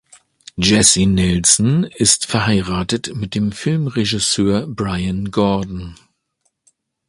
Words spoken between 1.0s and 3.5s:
Nelson ist verheiratet mit